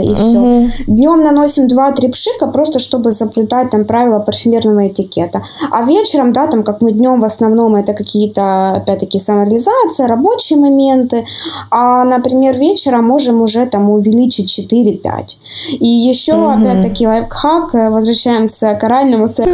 [0.00, 0.16] и угу.
[0.16, 0.70] все.
[0.86, 5.42] Днем наносим 2-3 пшика, просто чтобы соблюдать там правила парфюмерного этикета.
[5.70, 11.24] А вечером, да, там, как мы днем в основном это какие-то, опять-таки, самореализация, рабочие моменты,
[11.70, 15.36] а, например, вечером можем уже там увеличить 4-5.
[15.80, 16.50] И еще, угу.
[16.50, 19.50] опять-таки, лайфхак, э, возвращаемся к оральному сексу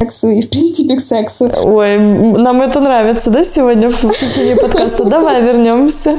[0.00, 1.50] и, в принципе, к сексу.
[1.64, 5.04] Ой, нам это нравится, да, сегодня в течение подкаста?
[5.04, 6.16] Давай вернемся.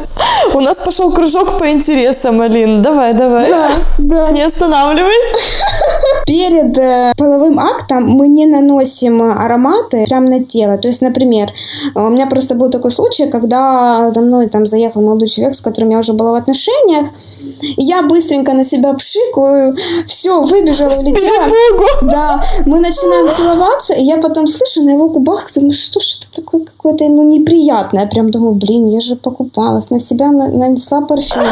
[0.54, 2.82] У нас пошел кружок по интересам, Алин.
[2.82, 3.50] Давай, давай.
[3.50, 4.32] Да, да.
[4.32, 5.38] Не останавливайся.
[6.26, 10.78] Перед э, половым актом мы не наносим ароматы прямо на тело.
[10.78, 11.52] То есть, например,
[11.96, 15.90] у меня просто был такой случай, когда за мной там заехал молодой человек, с которым
[15.90, 17.08] я уже была в отношениях,
[17.62, 19.76] я быстренько на себя пшикаю,
[20.08, 21.48] все, выбежала, улетела.
[22.02, 26.42] Да, мы начинаем целоваться, и я потом слышу на его губах, думаю, что ж это
[26.42, 28.06] такое какое-то, ну, неприятное.
[28.08, 31.44] Прям думаю, блин, я же покупалась, на себя нанесла парфюм.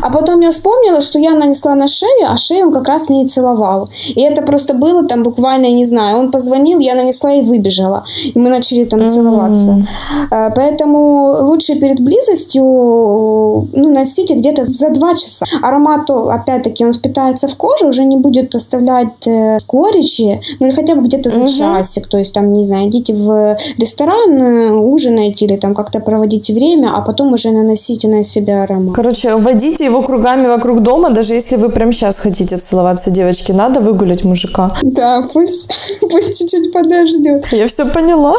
[0.00, 3.24] А потом я вспомнила, что я нанесла на шею, а шею он как раз мне
[3.24, 3.88] и целовал.
[4.08, 8.04] И это просто было там буквально, я не знаю, он позвонил, я нанесла и выбежала.
[8.24, 9.84] И мы начали там целоваться.
[10.30, 10.52] Mm-hmm.
[10.54, 15.41] Поэтому лучше перед близостью ну, носите где-то за два часа.
[15.62, 20.94] Аромат, опять-таки, он впитается в кожу, уже не будет оставлять э, горечи, ну или хотя
[20.94, 21.48] бы где-то за угу.
[21.48, 22.08] часик.
[22.08, 26.92] То есть, там, не знаю, идите в ресторан, э, ужинаете или там как-то проводите время,
[26.94, 28.94] а потом уже наносите на себя аромат.
[28.94, 33.80] Короче, водите его кругами вокруг дома, даже если вы прямо сейчас хотите целоваться, девочки, надо
[33.80, 34.76] выгулять мужика.
[34.82, 37.46] Да, пусть, пусть чуть-чуть подождет.
[37.52, 38.34] Я все поняла.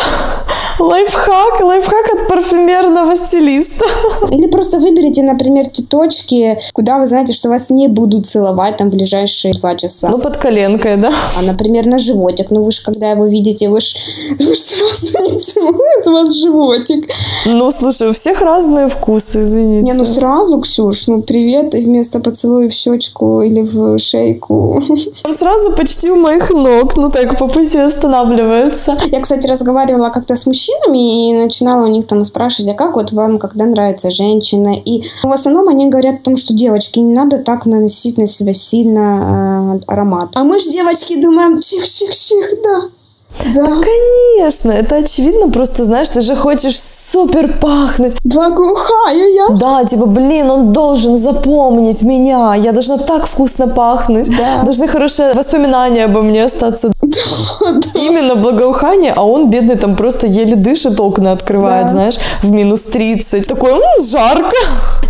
[0.80, 3.86] Лайфхак, лайфхак от парфюмерного стилиста.
[4.32, 8.78] Или просто выберите, например, те точки, куда когда вы знаете, что вас не будут целовать
[8.78, 10.10] там ближайшие два часа.
[10.10, 11.12] Ну, под коленкой, да?
[11.38, 12.52] А, например, на животик.
[12.52, 13.96] Ну, вы же, когда его видите, вы же
[14.38, 17.10] сразу не целует вас животик.
[17.46, 19.92] Ну, слушай, у всех разные вкусы, извините.
[19.92, 24.82] Не, ну сразу, Ксюш, ну привет, и вместо поцелуя в щечку или в шейку.
[25.26, 28.98] Он сразу почти у моих ног, ну так по пути останавливается.
[29.12, 33.12] Я, кстати, разговаривала как-то с мужчинами и начинала у них там спрашивать, а как вот
[33.12, 34.76] вам, когда нравится женщина?
[34.86, 38.54] И в основном они говорят о том, что девочки, не надо так наносить на себя
[38.54, 40.30] сильно э, аромат.
[40.36, 42.90] А мы же, девочки, думаем, чих-чих-чих, да.
[43.54, 43.66] Да.
[43.66, 48.16] да, конечно, это очевидно, просто, знаешь, ты же хочешь супер пахнуть.
[48.24, 49.48] Благоухаю я.
[49.50, 54.64] Да, типа, блин, он должен запомнить меня, я должна так вкусно пахнуть, да.
[54.64, 56.92] должны хорошие воспоминания обо мне остаться.
[57.04, 58.00] Да, да.
[58.00, 61.92] Именно благоухание, а он, бедный, там просто еле дышит, окна открывает, да.
[61.92, 63.48] знаешь, в минус 30.
[63.48, 64.56] Такой, м-м, жарко.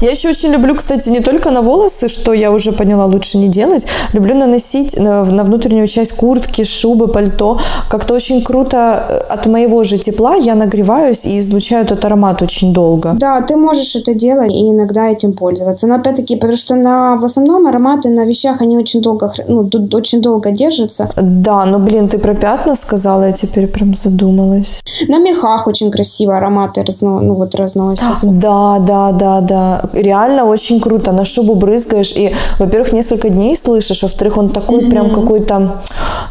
[0.03, 3.47] Я еще очень люблю, кстати, не только на волосы, что я уже поняла, лучше не
[3.47, 7.57] делать, люблю наносить на, на внутреннюю часть куртки, шубы, пальто,
[7.89, 12.73] как-то очень круто э, от моего же тепла я нагреваюсь и излучаю этот аромат очень
[12.73, 13.13] долго.
[13.13, 15.87] Да, ты можешь это делать и иногда этим пользоваться.
[15.87, 20.21] Но опять-таки, потому что на, в основном ароматы на вещах, они очень долго, ну, очень
[20.21, 21.09] долго держатся.
[21.15, 24.83] Да, но, блин, ты про пятна сказала, я теперь прям задумалась.
[25.07, 28.27] На мехах очень красиво ароматы разно, ну, вот разносятся.
[28.27, 29.81] Да, да, да, да.
[29.93, 31.11] Реально очень круто.
[31.11, 34.89] На шубу брызгаешь и, во-первых, несколько дней слышишь, во-вторых, он такой mm-hmm.
[34.89, 35.81] прям какой-то,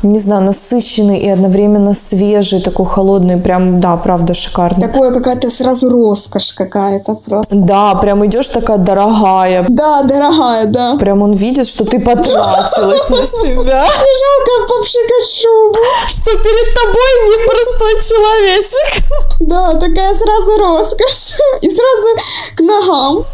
[0.02, 4.86] не знаю, насыщенный и одновременно свежий, такой холодный, прям, да, правда, шикарный.
[4.86, 7.54] Такое какая-то сразу роскошь какая-то просто.
[7.54, 9.64] Да, прям идешь такая дорогая.
[9.68, 10.96] Да, дорогая, да.
[10.98, 13.86] Прям он видит, что ты потратилась на себя.
[14.22, 15.78] Жалко попшикать шубу.
[16.08, 19.04] Что перед тобой не простой человечек.
[19.40, 21.38] Да, такая сразу роскошь.
[21.60, 22.08] И сразу
[22.56, 23.24] к ногам.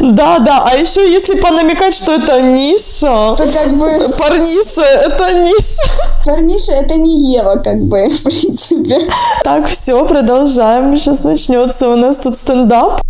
[0.00, 4.14] Да, да, а еще если понамекать, что это ниша, то как бы...
[4.16, 5.82] Парниша, это ниша.
[6.24, 9.08] Парниша, это не Ева, как бы, в принципе.
[9.42, 10.96] Так, все, продолжаем.
[10.96, 13.00] Сейчас начнется у нас тут стендап.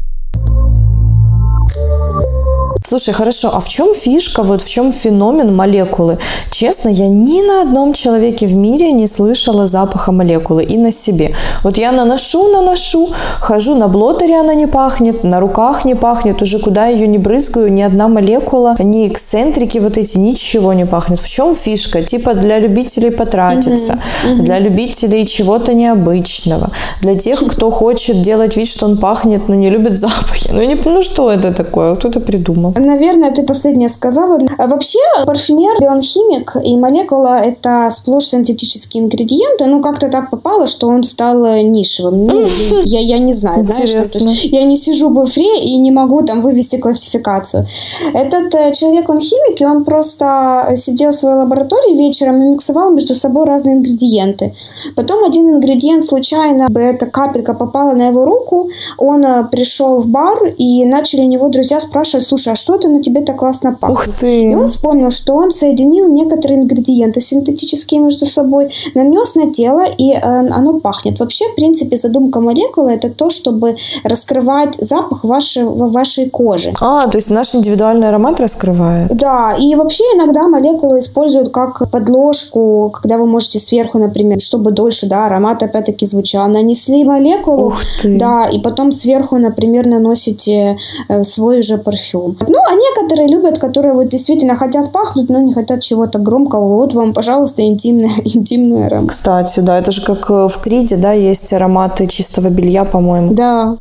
[2.88, 6.16] Слушай, хорошо, а в чем фишка, вот в чем феномен молекулы?
[6.50, 11.34] Честно, я ни на одном человеке в мире не слышала запаха молекулы и на себе.
[11.62, 16.60] Вот я наношу, наношу, хожу на блотере, она не пахнет, на руках не пахнет, уже
[16.60, 21.20] куда ее не брызгаю, ни одна молекула, ни эксцентрики вот эти, ничего не пахнет.
[21.20, 22.02] В чем фишка?
[22.02, 26.70] Типа для любителей потратиться, для любителей чего-то необычного,
[27.02, 30.48] для тех, кто хочет делать вид, что он пахнет, но не любит запахи.
[30.50, 31.94] Ну, не, ну что это такое?
[31.94, 32.77] Кто это придумал?
[32.78, 34.38] Наверное, ты последнее сказала.
[34.58, 39.66] А вообще, парфюмер, биохимик и молекула– это сплошь синтетические ингредиенты.
[39.66, 42.26] Ну, как-то так попало, что он стал нишевым.
[42.26, 42.46] Ну,
[42.84, 45.90] я, я не знаю, знаешь, что, то есть я не сижу в эфре и не
[45.90, 47.66] могу там вывести классификацию.
[48.14, 52.90] Этот э, человек, он химик, и он просто сидел в своей лаборатории вечером и миксовал
[52.90, 54.54] между собой разные ингредиенты.
[54.96, 60.38] Потом один ингредиент случайно, эта капелька попала на его руку, он э, пришел в бар,
[60.56, 64.08] и начали у него друзья спрашивать, слушай, а что это на тебе так классно пахнет?
[64.08, 64.50] Ух ты!
[64.50, 70.12] И он вспомнил, что он соединил некоторые ингредиенты синтетические между собой, нанес на тело, и
[70.12, 71.18] э, оно пахнет.
[71.20, 76.72] Вообще, в принципе, задумка молекулы это то, чтобы раскрывать запах вашего, вашей кожи.
[76.80, 79.14] А, то есть наш индивидуальный аромат раскрывает?
[79.16, 85.06] Да, и вообще иногда молекулы используют как подложку, когда вы можете сверху, например, чтобы дольше,
[85.06, 86.48] да, аромат опять-таки звучал.
[86.48, 88.18] Нанесли молекулу, Ух ты.
[88.18, 90.76] да, и потом сверху, например, наносите
[91.08, 92.36] э, свой уже парфюм.
[92.48, 96.76] Ну, а некоторые любят, которые вот действительно хотят пахнуть, но не хотят чего-то громкого.
[96.76, 99.10] Вот вам, пожалуйста, интимный, интимный аромат.
[99.10, 103.34] Кстати, да, это же как э, в Криде, да, есть ароматы чистого белья, по-моему.
[103.34, 103.76] Да.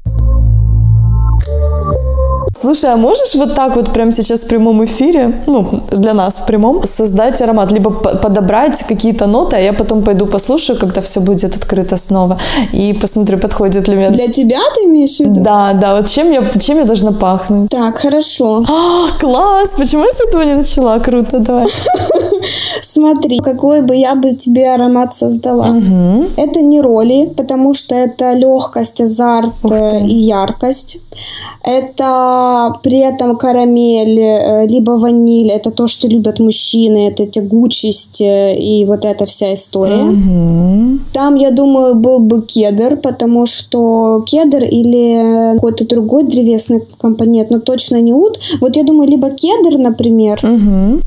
[2.60, 6.46] Слушай, а можешь вот так вот прямо сейчас в прямом эфире, ну, для нас в
[6.48, 11.56] прямом, создать аромат, либо подобрать какие-то ноты, а я потом пойду послушаю, когда все будет
[11.56, 12.40] открыто снова,
[12.74, 14.10] и посмотрю, подходит ли мне.
[14.10, 15.42] Для тебя ты имеешь в виду?
[15.42, 17.70] Да, да, вот чем я, чем я должна пахнуть.
[17.70, 18.64] Так, хорошо.
[18.68, 19.76] А, класс!
[19.78, 21.00] Почему я с этого не начала?
[21.00, 21.68] Круто, давай.
[22.82, 25.70] Смотри, какой бы я бы тебе аромат создала.
[25.70, 26.26] Угу.
[26.38, 29.54] Это не роли, потому что это легкость, азарт
[30.02, 31.00] и яркость.
[31.68, 35.52] Это при этом карамель, э, либо ваниль.
[35.52, 37.10] Это то, что любят мужчины.
[37.10, 40.04] Это тягучесть э, и вот эта вся история.
[40.04, 41.00] Угу.
[41.12, 47.60] Там, я думаю, был бы кедр, потому что кедр или какой-то другой древесный компонент, но
[47.60, 48.40] точно не ут.
[48.62, 51.02] Вот я думаю, либо кедр, например, угу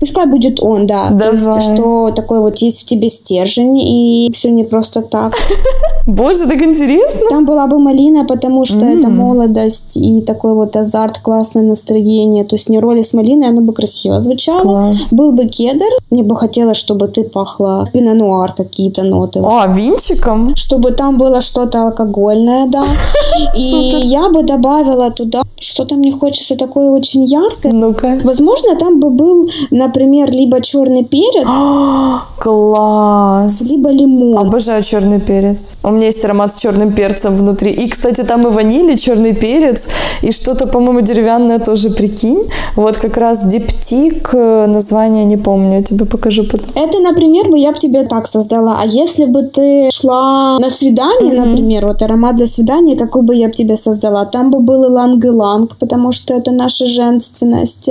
[0.00, 1.08] Пускай будет он, да.
[1.08, 1.60] То есть, Давай.
[1.62, 5.32] что такой вот есть в тебе стержень, и все не просто так.
[6.06, 7.22] Боже, так интересно.
[7.30, 12.44] Там была бы малина, потому что это молодость и такой вот азарт, классное настроение.
[12.44, 14.60] То есть не роли с малиной, оно бы красиво звучало.
[14.60, 15.12] Класс.
[15.12, 15.86] Был бы кедр.
[16.10, 19.40] Мне бы хотелось, чтобы ты пахла пино-нуар, какие-то ноты.
[19.44, 20.54] А, винчиком?
[20.56, 22.82] Чтобы там было что-то алкогольное, да.
[23.56, 24.04] И Супер.
[24.04, 25.42] я бы добавила туда
[25.76, 27.72] что-то мне хочется такое очень яркое.
[27.72, 28.18] Ну-ка.
[28.24, 31.46] Возможно, там бы был, например, либо черный перец,
[32.38, 33.60] Класс.
[33.70, 34.46] либо лимон.
[34.46, 35.76] Обожаю черный перец.
[35.82, 37.72] У меня есть аромат с черным перцем внутри.
[37.72, 39.88] И, кстати, там и ваниль, и черный перец,
[40.22, 42.44] и что-то, по-моему, деревянное тоже, прикинь.
[42.76, 46.70] Вот как раз диптик, э, название не помню, я тебе покажу потом.
[46.74, 48.78] Это, например, бы я бы тебе так создала.
[48.80, 53.48] А если бы ты шла на свидание, например, вот аромат для свидания, какой бы я
[53.48, 54.24] бы тебе создала?
[54.24, 57.90] Там бы был иланг-иланг, потому что это наша женственность.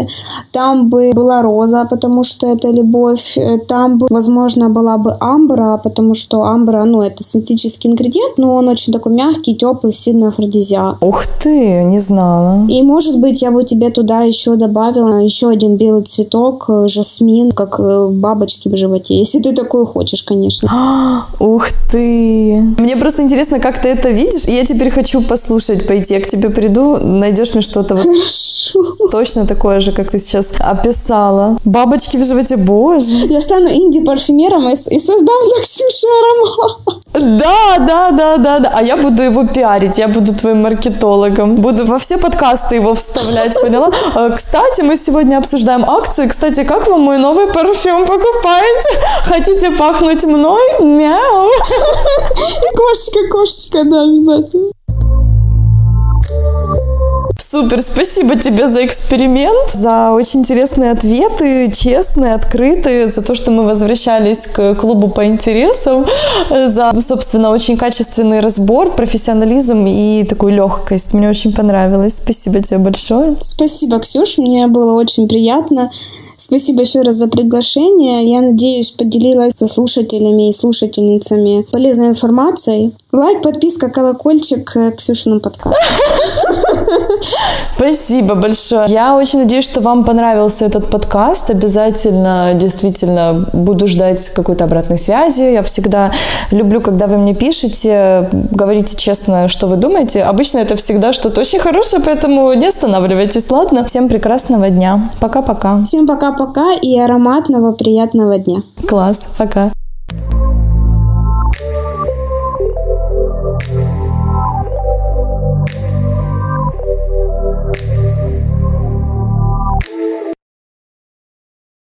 [0.52, 3.38] Там бы была роза, потому что это любовь.
[3.38, 8.56] Э, Там бы, возможно, была бы амбра, потому что амбра, ну, это синтетический ингредиент, но
[8.56, 10.98] он очень такой мягкий, теплый, сильный афродизиак.
[11.02, 12.66] Ух ты, не знала.
[12.68, 17.52] И, может быть, я бы тебе туда еще добавила еще один белый цветок, э, жасмин,
[17.52, 20.70] как э, бабочки в животе, если ты такое хочешь, конечно.
[21.40, 22.62] Ух ты.
[22.78, 24.48] Мне просто интересно, как ты это видишь.
[24.48, 26.14] И я теперь хочу послушать, пойти.
[26.14, 29.08] Я к тебе приду, найдешь мне что-то вот Хорошо.
[29.12, 31.58] точно такое же, как ты сейчас описала.
[31.66, 33.28] Бабочки в животе, боже.
[33.30, 37.00] Я стану инди-парфюмером и, и создам для Ксюши аромат.
[37.14, 38.72] Да, да, да, да, да.
[38.76, 41.56] А я буду его пиарить, я буду твоим маркетологом.
[41.56, 43.90] Буду во все подкасты его вставлять, поняла?
[44.16, 46.28] Э, Кстати, мы сегодня обсуждаем акции.
[46.28, 48.06] Кстати, как вам мой новый парфюм?
[48.06, 48.90] Покупаете?
[49.24, 50.62] Хотите пахнуть мной?
[50.82, 51.52] Мяу.
[52.76, 54.72] Кошечка, кошечка, да, обязательно.
[57.56, 63.64] Супер, спасибо тебе за эксперимент, за очень интересные ответы, честные, открытые, за то, что мы
[63.64, 66.06] возвращались к клубу по интересам,
[66.50, 71.14] за, собственно, очень качественный разбор, профессионализм и такую легкость.
[71.14, 72.18] Мне очень понравилось.
[72.18, 73.38] Спасибо тебе большое.
[73.40, 75.90] Спасибо, Ксюш, мне было очень приятно.
[76.38, 78.30] Спасибо еще раз за приглашение.
[78.30, 82.92] Я надеюсь, поделилась со слушателями и слушательницами полезной информацией.
[83.16, 85.80] Лайк, подписка, колокольчик к Ксюшиному подкасту.
[87.78, 88.88] Спасибо большое.
[88.90, 91.50] Я очень надеюсь, что вам понравился этот подкаст.
[91.50, 95.44] Обязательно, действительно, буду ждать какой-то обратной связи.
[95.44, 96.12] Я всегда
[96.52, 100.24] люблю, когда вы мне пишете, говорите честно, что вы думаете.
[100.24, 103.86] Обычно это всегда что-то очень хорошее, поэтому не останавливайтесь, ладно?
[103.86, 105.10] Всем прекрасного дня.
[105.22, 105.86] Пока-пока.
[105.86, 108.62] Всем пока-пока и ароматного приятного дня.
[108.90, 109.72] Класс, пока.